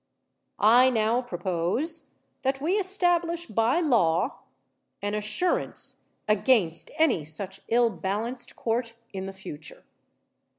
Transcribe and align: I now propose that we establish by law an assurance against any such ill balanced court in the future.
I 0.57 0.89
now 0.89 1.21
propose 1.21 2.15
that 2.41 2.59
we 2.59 2.79
establish 2.79 3.45
by 3.45 3.81
law 3.81 4.39
an 4.99 5.13
assurance 5.13 6.07
against 6.27 6.89
any 6.97 7.23
such 7.23 7.61
ill 7.67 7.91
balanced 7.91 8.55
court 8.55 8.93
in 9.13 9.27
the 9.27 9.31
future. 9.33 9.83